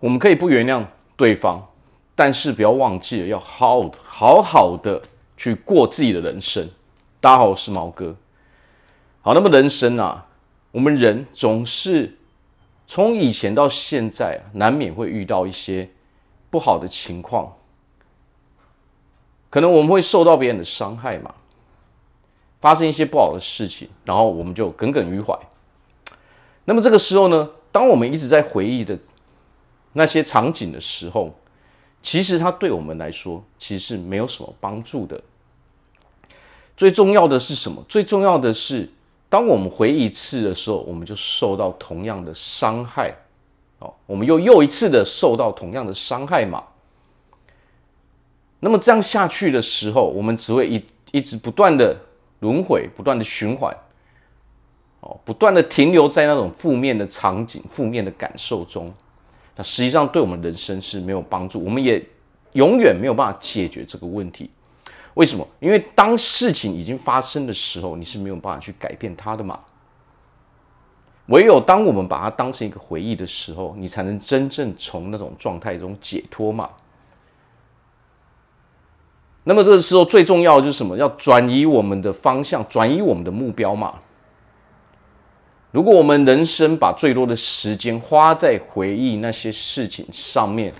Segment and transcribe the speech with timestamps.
[0.00, 0.84] 我们可以不原谅
[1.16, 1.66] 对方，
[2.14, 5.02] 但是不要忘记了要好好好的
[5.36, 6.68] 去过自己的人生。
[7.20, 8.14] 大家好，我是毛哥。
[9.22, 10.28] 好，那么人生啊，
[10.70, 12.16] 我们人总是
[12.86, 15.90] 从以前到现在，难免会遇到一些
[16.48, 17.56] 不好的情况，
[19.50, 21.34] 可能我们会受到别人的伤害嘛，
[22.60, 25.36] 发生一些不好的事情，然后我们就耿耿于怀。
[26.66, 28.96] 那么这个时候呢，当我们一直在回忆的
[29.98, 31.34] 那些场景的时候，
[32.00, 35.20] 其实它对我们来说其实没有什么帮助的。
[36.76, 37.84] 最重要的是什么？
[37.88, 38.88] 最重要的是，
[39.28, 43.12] 当我们回一次的时候，我们就受到同样的伤害，
[43.80, 46.62] 哦，我们又又一次的受到同样的伤害嘛。
[48.60, 51.96] 那么这样下去的时候，我们只会一一直不断的
[52.38, 53.76] 轮回，不断的循环，
[55.00, 58.94] 哦，不断的停留在那种负面的场景、负面的感受中。
[59.58, 62.00] 那实际上对我们人生是没有帮助，我们也
[62.52, 64.48] 永远没有办法解决这个问题。
[65.14, 65.44] 为什么？
[65.58, 69.58] 因为当事情已经发生的时候，你是没有办法去改变它的嘛。
[71.26, 76.70] 唯有当我们把它当成一个回忆的时候，你才能真正从那种状态中解脱嘛。
[79.42, 80.96] 那么这个时候最重要的就是什么？
[80.96, 83.92] 要转移我们的方向，转移我们的目标嘛。
[85.70, 90.72] 如果我们人生把最多的时间花在回忆那些事情上面，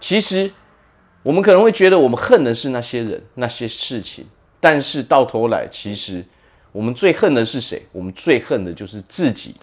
[0.00, 0.52] 其实。
[1.22, 4.24] 我们可能会觉得我们恨的是那些人、那些事情，
[4.60, 6.24] 但是到头来，其实
[6.70, 7.82] 我们最恨的是谁？
[7.90, 9.56] 我们最恨的就是自己。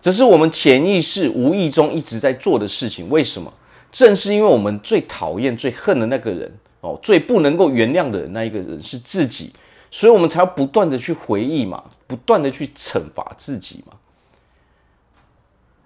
[0.00, 3.08] 这是我们潜意识无意中一直在做的事情。
[3.08, 3.54] 为什么？
[3.92, 9.52] 正是因为我们最讨厌、最恨的那个人哦，最不能够原谅的，那一个人是自己，
[9.90, 13.98] 所以我们才要不断的去回忆嘛，不断的去惩罚自己嘛。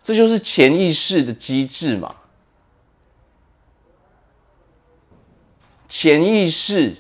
[0.03, 2.15] 这就是潜意识的机制嘛。
[5.89, 6.99] 潜意识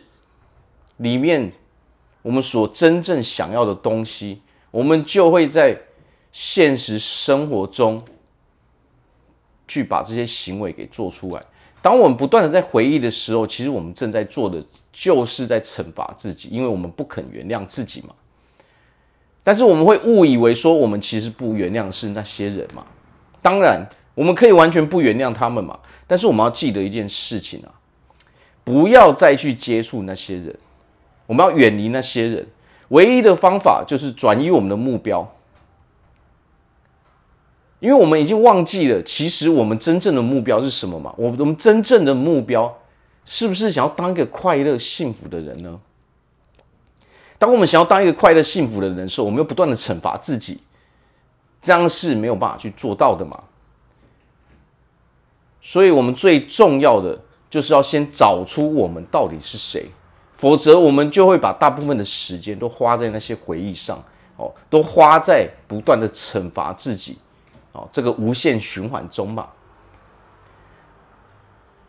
[0.96, 1.52] 里面，
[2.22, 4.40] 我们所真正想要的东西，
[4.70, 5.78] 我们就会在
[6.32, 8.02] 现实生活中
[9.68, 11.44] 去把这些行为给做出来。
[11.84, 18.14] 当我们不断的在回忆的时候，其实我们正在做的就是在惩罚自己，因为我们不肯原谅自己嘛。
[19.42, 22.86] 但是我们会误以为说，我们其实不原谅是那些人嘛。
[23.42, 25.78] 当然，我们可以完全不原谅他们嘛。
[26.06, 27.68] 但是我们要记得一件事情啊。
[28.64, 30.56] 不要再去接触那些人，
[31.26, 32.46] 我们要远离那些人。
[32.88, 35.36] 唯一的方法就是转移我们的目标，
[37.84, 41.14] 因为我们已经忘记了，其实我们真正的目标是什么嘛？
[41.18, 42.74] 我我们真正的目标
[43.26, 45.78] 是不是想要当一个快乐幸福的人呢？
[47.38, 50.60] 当我们想要当一个快乐幸福的人的时候，我们又不断的惩罚自己，
[51.60, 53.44] 这样是没有办法去做到的嘛。
[55.60, 57.20] 所以，我们最重要的。
[57.50, 59.86] 就是要先找出我们到底是谁，
[60.36, 64.02] 否则我们就会把大部分的时间都花在那些回忆上，
[64.36, 67.16] 哦，都花在不断的惩罚自己，
[67.74, 69.50] 哦，这个无限循环中嘛。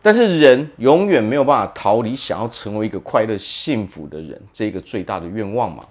[0.01, 5.83] 但是人永远没有办法逃离想要成为一个快乐幸福的人这个最大的愿望嘛。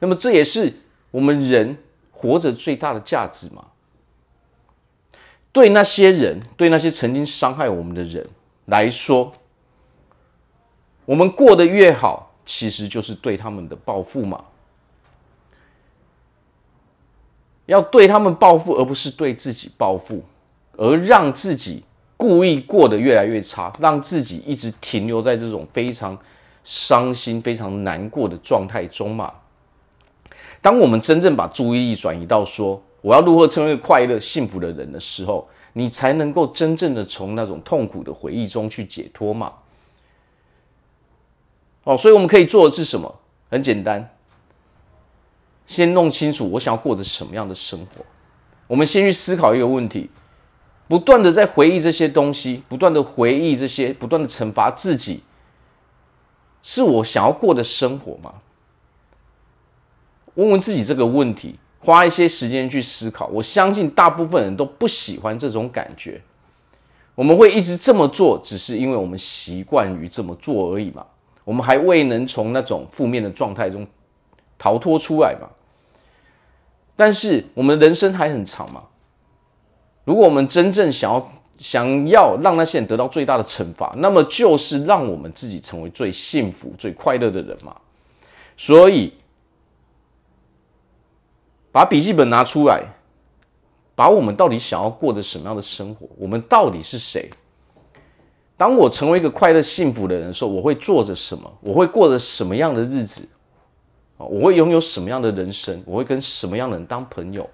[0.00, 0.70] 那么这也是
[1.10, 1.78] 我们人
[2.10, 3.64] 活着最大的价值嘛。
[5.50, 8.26] 对那些人，对那些曾经伤害我们的人。
[8.66, 9.32] 来说，
[11.06, 14.44] 我们过得越好，其实就是对他们的报复嘛。
[17.68, 20.22] 要对他们报复，而不是对自己报复，
[20.78, 21.84] 而让自己
[22.16, 26.18] 故意过得越来越差，让自己一直停留在这种非常
[26.64, 29.34] 伤心、非常难过的状态中嘛。
[30.62, 39.52] 当我们真正把注意力转移到说，我要如何成为快乐、幸福的人的时候，你才能够真正的从那种痛苦的回忆中去解脱嘛？
[41.84, 43.14] 哦，所以我们可以做的是什么？
[43.50, 44.10] 很简单，
[45.68, 48.04] 先弄清楚我想要过的是什么样的生活。
[48.66, 50.10] 我们先去思考一个问题：
[50.88, 55.22] 不断的在回忆这些东西，不断的回忆这些，不断的惩罚自己，
[56.62, 58.34] 是我想要过的生活吗？
[60.34, 61.60] 问问自己这个问题。
[61.80, 66.20] 花一些时间去思考，我相信大部分人都不喜欢这种感觉。
[67.14, 71.06] 我们会一直这么做，只是因为我们习惯于这么做而已嘛。
[71.44, 73.86] 我们还未能从那种负面的状态中
[74.58, 75.48] 逃脱出来嘛。
[76.98, 78.82] 但是我们人生还很长嘛。
[80.04, 87.74] 如果我们真正想要想要让那些人得到最大的惩罚，那么就是让我们自己成为最幸福、最快乐的人嘛。
[88.56, 89.14] 所以。
[91.70, 92.82] 把笔记本拿出来，
[93.94, 97.30] 把我们到底想要过的什么样的生活，我们到底是谁？
[98.56, 101.58] 当我成为一个快乐幸福的人的时候，我会做着什么？
[101.60, 103.28] 我会过着什么样的日子？
[104.18, 105.82] 我会拥有什么样的人生？
[105.86, 107.48] 我会跟什么样的人当朋友？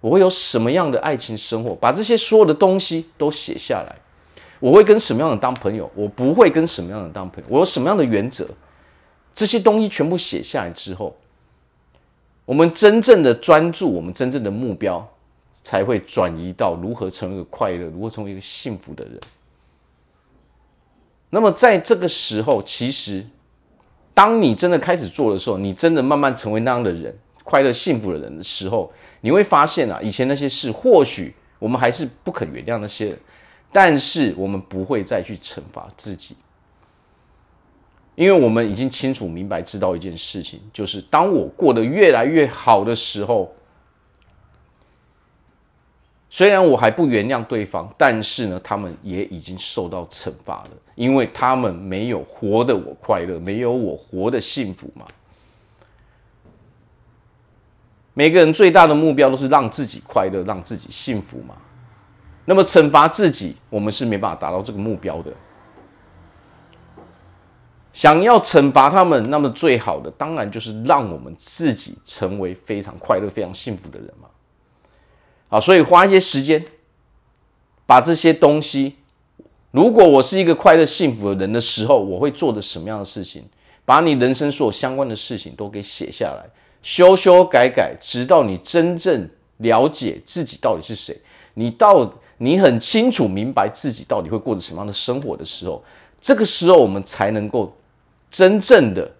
[0.00, 1.74] 我会有什么样的爱情生活？
[1.74, 3.96] 把这些所有的东西都写下来。
[4.60, 5.90] 我会跟什么样的人当朋友？
[5.94, 7.48] 我不会跟什么样的人当朋友？
[7.50, 8.46] 我有什么样的原则？
[9.34, 11.16] 这些东西全部写下来之后，
[12.44, 15.08] 我们真正的专注，我们真正的目标，
[15.62, 19.18] 才会转移到如何成为一个快乐、如何成为一个幸福的人。
[21.30, 23.26] 那么在这个时候，其实，
[24.14, 33.18] 当你真的开始做的时候，你真的慢慢成为那样的人，快乐幸福的人的时候，你会发现啊，以前那些事，或许我们还是不肯原谅那些人，
[33.72, 36.36] 但是我们不会再去惩罚自己，
[38.14, 43.52] 因为我们已经清楚明白知道一件事情，就是当我过得越来越好的时候。
[46.34, 55.04] 虽然我还不原谅对方，但是呢，他们也已经受到惩罚了，因为他们没有活得我快乐，没有我活得幸福嘛。
[58.14, 61.54] 每个人最大的目标都是让自己快乐，让自己幸福嘛。
[62.46, 65.30] 那么惩罚自己，我们是没办法达到这个目标的。
[67.92, 74.28] 想要惩罚他们，那么最好的当然就是让我们自己成为非常快乐、非常幸福的人嘛。
[75.52, 76.64] 啊，所以花一些时间，
[77.84, 78.94] 把这些东西，
[79.70, 83.44] 如果我是一个快乐幸福的人的时候，我会做的什么样的事情？
[83.84, 86.48] 把你人生所有相关的事情都给写下来，
[86.82, 89.28] 修修改改，直到你真正
[89.58, 91.20] 了解自己到底是谁，
[91.52, 95.84] 你到你很清楚明白自己到底会过着什么样的生活的时候，
[96.22, 97.76] 这个时候我们才能够
[98.30, 99.10] 真正的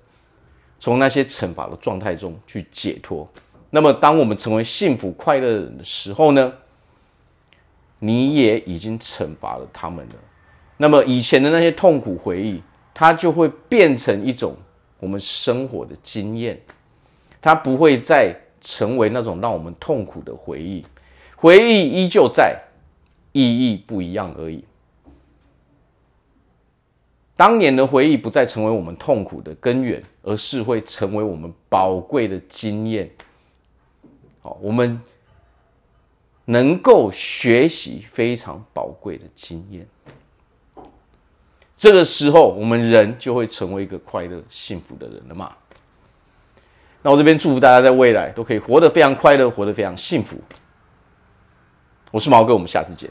[0.81, 3.29] 从那些惩罚的状态中去解脱。
[3.75, 6.53] 那么，当我们成为幸福快乐的人的时候呢，
[7.99, 10.15] 你也已经惩罚了他们了。
[10.77, 14.55] 那么，以前的那些痛苦回忆，它就会变成一种
[15.01, 16.61] 我们生活的经验，
[17.41, 20.85] 它不会再成为那种让我们痛苦的回忆。
[21.35, 22.61] 回忆依旧在，
[23.33, 24.63] 意义不一样而已。
[27.37, 33.11] 当年的回忆不再成为我们痛苦的根源，而是会成为我们宝贵的经验。
[34.43, 35.01] 好，我们
[36.45, 39.87] 能够学习非常宝贵的经验。
[41.77, 45.53] 这个时候，我们人就会成为一个快乐、幸福的人了嘛。
[47.03, 50.37] 那我这边祝福大家在未来都可以活得非常快乐，活得非常幸福。
[52.11, 53.11] 我是毛哥，我们下次见。